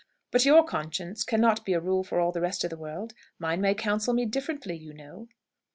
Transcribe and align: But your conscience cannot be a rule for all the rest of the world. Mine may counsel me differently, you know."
But 0.31 0.45
your 0.45 0.63
conscience 0.63 1.23
cannot 1.23 1.63
be 1.63 1.73
a 1.73 1.79
rule 1.79 2.03
for 2.03 2.19
all 2.19 2.31
the 2.31 2.41
rest 2.41 2.63
of 2.63 2.71
the 2.71 2.75
world. 2.75 3.13
Mine 3.37 3.61
may 3.61 3.75
counsel 3.75 4.15
me 4.15 4.25
differently, 4.25 4.75
you 4.75 4.95
know." 4.95 5.27